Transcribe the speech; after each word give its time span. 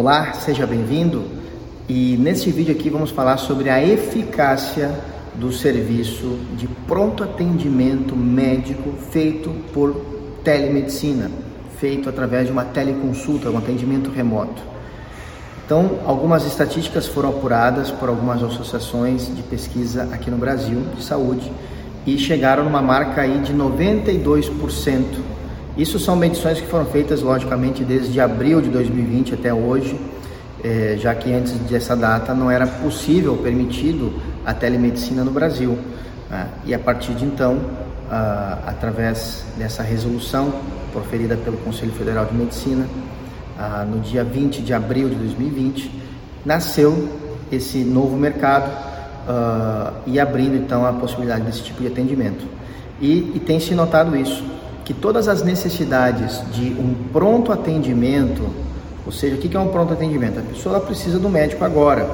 Olá, 0.00 0.32
seja 0.32 0.66
bem-vindo. 0.66 1.26
E 1.86 2.16
neste 2.16 2.50
vídeo 2.50 2.74
aqui 2.74 2.88
vamos 2.88 3.10
falar 3.10 3.36
sobre 3.36 3.68
a 3.68 3.84
eficácia 3.84 4.98
do 5.34 5.52
serviço 5.52 6.38
de 6.56 6.66
pronto 6.88 7.22
atendimento 7.22 8.16
médico 8.16 8.94
feito 9.10 9.50
por 9.74 9.94
telemedicina, 10.42 11.30
feito 11.78 12.08
através 12.08 12.46
de 12.46 12.52
uma 12.52 12.64
teleconsulta, 12.64 13.50
um 13.50 13.58
atendimento 13.58 14.08
remoto. 14.08 14.62
Então, 15.66 15.98
algumas 16.06 16.46
estatísticas 16.46 17.06
foram 17.06 17.28
apuradas 17.28 17.90
por 17.90 18.08
algumas 18.08 18.42
associações 18.42 19.26
de 19.36 19.42
pesquisa 19.42 20.08
aqui 20.14 20.30
no 20.30 20.38
Brasil 20.38 20.80
de 20.96 21.04
saúde 21.04 21.52
e 22.06 22.16
chegaram 22.16 22.64
numa 22.64 22.80
marca 22.80 23.20
aí 23.20 23.38
de 23.40 23.52
92%. 23.52 25.39
Isso 25.76 25.98
são 25.98 26.16
medições 26.16 26.60
que 26.60 26.66
foram 26.66 26.86
feitas, 26.86 27.22
logicamente, 27.22 27.84
desde 27.84 28.20
abril 28.20 28.60
de 28.60 28.68
2020 28.68 29.34
até 29.34 29.52
hoje, 29.54 29.98
é, 30.62 30.96
já 30.98 31.14
que 31.14 31.32
antes 31.32 31.52
dessa 31.52 31.96
data 31.96 32.34
não 32.34 32.50
era 32.50 32.66
possível, 32.66 33.36
permitido 33.36 34.12
a 34.44 34.52
telemedicina 34.52 35.24
no 35.24 35.30
Brasil. 35.30 35.78
Né? 36.28 36.48
E 36.66 36.74
a 36.74 36.78
partir 36.78 37.14
de 37.14 37.24
então, 37.24 37.58
ah, 38.10 38.58
através 38.66 39.44
dessa 39.56 39.82
resolução 39.82 40.52
proferida 40.92 41.36
pelo 41.36 41.56
Conselho 41.58 41.92
Federal 41.92 42.26
de 42.26 42.34
Medicina, 42.34 42.86
ah, 43.58 43.86
no 43.88 44.00
dia 44.00 44.24
20 44.24 44.62
de 44.62 44.74
abril 44.74 45.08
de 45.08 45.14
2020, 45.14 45.90
nasceu 46.44 47.08
esse 47.52 47.78
novo 47.78 48.16
mercado 48.16 48.70
uh, 49.28 49.92
e 50.06 50.18
abrindo 50.18 50.56
então 50.56 50.86
a 50.86 50.92
possibilidade 50.92 51.42
desse 51.42 51.62
tipo 51.62 51.80
de 51.80 51.88
atendimento. 51.88 52.44
E, 53.00 53.32
e 53.34 53.40
tem 53.40 53.58
se 53.58 53.74
notado 53.74 54.16
isso, 54.16 54.44
que 54.90 54.94
todas 54.94 55.28
as 55.28 55.44
necessidades 55.44 56.42
de 56.52 56.72
um 56.72 56.92
pronto 57.12 57.52
atendimento, 57.52 58.44
ou 59.06 59.12
seja, 59.12 59.36
o 59.36 59.38
que 59.38 59.56
é 59.56 59.60
um 59.60 59.68
pronto 59.68 59.92
atendimento? 59.92 60.40
A 60.40 60.42
pessoa 60.42 60.80
precisa 60.80 61.16
do 61.16 61.28
médico 61.28 61.64
agora. 61.64 62.10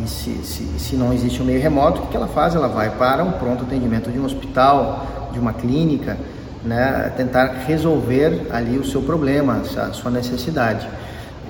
E 0.00 0.08
se, 0.08 0.30
se, 0.44 0.62
se 0.78 0.94
não 0.94 1.12
existe 1.12 1.42
um 1.42 1.44
meio 1.44 1.60
remoto, 1.60 2.00
o 2.00 2.06
que 2.06 2.16
ela 2.16 2.28
faz? 2.28 2.54
Ela 2.54 2.68
vai 2.68 2.90
para 2.90 3.24
um 3.24 3.32
pronto 3.32 3.64
atendimento 3.64 4.08
de 4.08 4.20
um 4.20 4.24
hospital, 4.24 5.04
de 5.32 5.40
uma 5.40 5.52
clínica, 5.52 6.16
né, 6.64 7.12
tentar 7.16 7.64
resolver 7.66 8.46
ali 8.52 8.78
o 8.78 8.84
seu 8.84 9.02
problema, 9.02 9.60
a 9.76 9.92
sua 9.92 10.12
necessidade. 10.12 10.88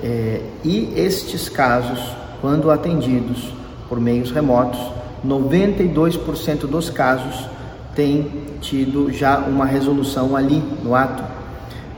É, 0.03 0.41
e 0.63 0.91
estes 0.95 1.49
casos, 1.49 1.99
quando 2.41 2.71
atendidos 2.71 3.53
por 3.87 3.99
meios 3.99 4.31
remotos, 4.31 4.79
92% 5.23 6.65
dos 6.65 6.89
casos 6.89 7.47
têm 7.95 8.27
tido 8.61 9.11
já 9.11 9.37
uma 9.37 9.65
resolução 9.65 10.35
ali 10.35 10.63
no 10.83 10.95
ato, 10.95 11.23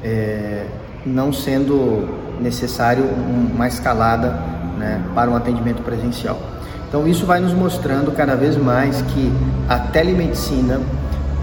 é, 0.03 0.65
não 1.05 1.31
sendo 1.31 2.07
necessário 2.39 3.05
uma 3.05 3.67
escalada 3.67 4.31
né, 4.77 5.01
para 5.13 5.29
um 5.29 5.35
atendimento 5.35 5.81
presencial. 5.83 6.39
Então 6.87 7.07
isso 7.07 7.25
vai 7.25 7.39
nos 7.39 7.53
mostrando 7.53 8.11
cada 8.11 8.35
vez 8.35 8.57
mais 8.57 9.01
que 9.01 9.31
a 9.67 9.79
telemedicina 9.79 10.79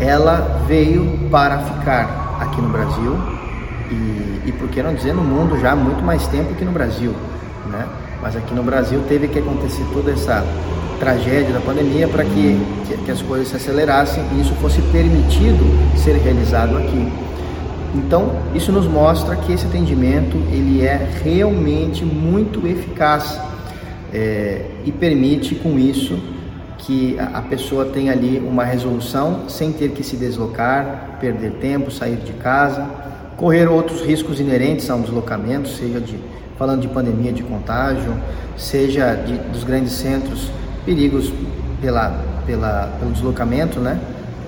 ela 0.01 0.63
veio 0.67 1.29
para 1.31 1.59
ficar 1.59 2.39
aqui 2.41 2.61
no 2.61 2.69
Brasil 2.69 3.17
e, 3.91 4.49
e 4.49 4.53
por 4.59 4.69
que 4.69 4.83
não 4.83 4.95
dizer 4.95 5.15
no 5.15 5.23
mundo 5.23 5.61
já 5.61 5.73
há 5.73 5.77
muito 5.77 6.03
mais 6.03 6.27
tempo 6.29 6.55
que 6.55 6.65
no 6.65 6.73
Brasil, 6.73 7.15
né? 7.71 7.87
Mas 8.21 8.37
aqui 8.37 8.55
no 8.55 8.63
Brasil 8.63 9.03
teve 9.09 9.29
que 9.29 9.39
acontecer 9.39 9.85
toda 9.93 10.13
essa 10.13 10.45
tragédia 11.03 11.53
da 11.53 11.59
pandemia 11.59 12.07
para 12.07 12.23
que, 12.25 12.57
que, 12.87 12.97
que, 12.97 13.11
as 13.11 13.21
coisas 13.21 13.49
se 13.49 13.57
acelerassem 13.57 14.23
e 14.37 14.41
isso 14.41 14.55
fosse 14.55 14.81
permitido 14.93 15.65
ser 15.97 16.13
realizado 16.13 16.77
aqui. 16.79 17.13
Então, 17.93 18.31
isso 18.55 18.71
nos 18.71 18.87
mostra 18.87 19.35
que 19.35 19.53
esse 19.53 19.67
atendimento 19.67 20.37
ele 20.53 20.87
é 20.87 21.11
realmente 21.25 22.05
muito 22.05 22.65
eficaz 22.69 23.37
é, 24.15 24.65
e 24.85 24.93
permite 24.93 25.57
com 25.57 25.77
isso 25.77 26.17
que 26.79 27.19
a 27.19 27.43
pessoa 27.43 27.87
tenha 27.87 28.13
ali 28.13 28.39
uma 28.39 28.63
resolução 28.63 29.49
sem 29.49 29.73
ter 29.73 29.91
que 29.91 30.05
se 30.05 30.17
deslocar, 30.17 31.19
perder 31.21 31.55
tempo, 31.55 31.91
sair 31.91 32.17
de 32.17 32.33
casa, 32.35 32.89
correr 33.37 33.67
outros 33.69 34.03
riscos 34.03 34.39
inerentes 34.39 34.89
a 34.89 34.95
um 34.95 35.03
deslocamento, 35.03 35.69
seja 35.69 36.01
de 36.01 36.17
falando 36.57 36.83
de 36.83 36.89
pandemia 36.89 37.33
de 37.33 37.43
contágio, 37.43 38.15
seja 38.57 39.15
de, 39.15 39.37
dos 39.51 39.65
grandes 39.65 39.95
centros, 39.95 40.49
perigos 40.85 41.33
pela, 41.81 42.23
pela, 42.47 42.97
pelo 42.99 43.13
deslocamento, 43.13 43.81
né? 43.81 43.99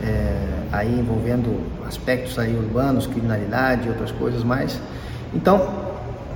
É, 0.03 0.45
aí 0.73 0.99
envolvendo 0.99 1.61
aspectos 1.87 2.39
aí 2.39 2.55
urbanos, 2.55 3.07
criminalidade 3.07 3.87
e 3.87 3.91
outras 3.91 4.11
coisas 4.13 4.43
mais. 4.43 4.81
Então, 5.33 5.69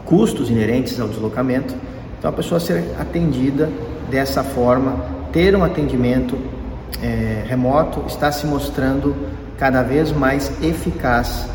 custos 0.04 0.50
inerentes 0.50 0.98
ao 0.98 1.08
deslocamento. 1.08 1.75
Então, 2.19 2.31
a 2.31 2.32
pessoa 2.32 2.58
ser 2.58 2.94
atendida 2.98 3.70
dessa 4.10 4.42
forma, 4.42 5.04
ter 5.32 5.54
um 5.54 5.62
atendimento 5.62 6.38
é, 7.03 7.44
remoto, 7.47 8.04
está 8.06 8.32
se 8.32 8.47
mostrando 8.47 9.14
cada 9.58 9.82
vez 9.82 10.12
mais 10.12 10.50
eficaz 10.62 11.47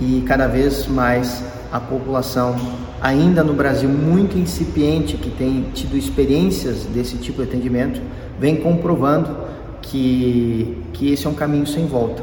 e 0.00 0.22
cada 0.26 0.46
vez 0.46 0.86
mais 0.86 1.42
a 1.74 1.80
população 1.80 2.54
ainda 3.02 3.42
no 3.42 3.52
Brasil 3.52 3.88
muito 3.88 4.38
incipiente 4.38 5.16
que 5.16 5.28
tem 5.28 5.70
tido 5.74 5.96
experiências 5.96 6.84
desse 6.84 7.16
tipo 7.16 7.42
de 7.42 7.48
atendimento 7.48 8.00
vem 8.38 8.54
comprovando 8.54 9.36
que, 9.82 10.80
que 10.92 11.12
esse 11.12 11.26
é 11.26 11.28
um 11.28 11.34
caminho 11.34 11.66
sem 11.66 11.84
volta. 11.84 12.22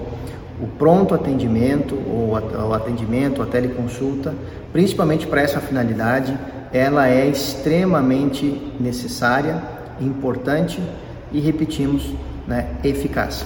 O 0.61 0.67
pronto 0.67 1.13
atendimento 1.13 1.95
ou 1.95 2.29
o 2.29 2.73
atendimento, 2.73 3.41
a 3.41 3.45
teleconsulta, 3.45 4.33
principalmente 4.71 5.27
para 5.27 5.41
essa 5.41 5.59
finalidade, 5.59 6.33
ela 6.71 7.09
é 7.09 7.27
extremamente 7.27 8.71
necessária, 8.79 9.61
importante 9.99 10.81
e 11.29 11.41
repetimos, 11.41 12.13
né, 12.47 12.69
eficaz. 12.85 13.45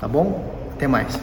Tá 0.00 0.08
bom? 0.08 0.54
Até 0.72 0.88
mais. 0.88 1.20